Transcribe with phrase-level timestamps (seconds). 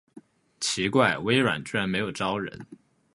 [0.59, 2.65] 奇怪，微软居然没有招人